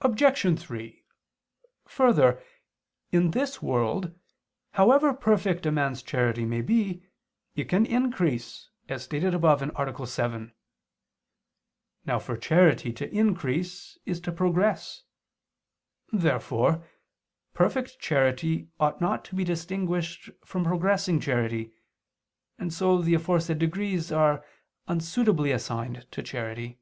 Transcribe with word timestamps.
Obj. 0.00 0.60
3: 0.60 1.04
Further, 1.88 2.40
in 3.10 3.32
this 3.32 3.60
world, 3.60 4.16
however 4.74 5.12
perfect 5.12 5.66
a 5.66 5.72
man's 5.72 6.04
charity 6.04 6.44
may 6.44 6.60
be, 6.60 7.02
it 7.56 7.64
can 7.64 7.84
increase, 7.84 8.68
as 8.88 9.02
stated 9.02 9.34
above 9.34 9.60
(A. 9.60 10.06
7). 10.06 10.54
Now 12.06 12.20
for 12.20 12.36
charity 12.36 12.92
to 12.92 13.12
increase 13.12 13.98
is 14.06 14.20
to 14.20 14.30
progress. 14.30 15.02
Therefore 16.12 16.86
perfect 17.52 17.98
charity 17.98 18.70
ought 18.78 19.00
not 19.00 19.24
to 19.24 19.34
be 19.34 19.42
distinguished 19.42 20.30
from 20.44 20.62
progressing 20.62 21.18
charity: 21.18 21.74
and 22.56 22.72
so 22.72 23.02
the 23.02 23.14
aforesaid 23.14 23.58
degrees 23.58 24.12
are 24.12 24.44
unsuitably 24.86 25.50
assigned 25.50 26.06
to 26.12 26.22
charity. 26.22 26.78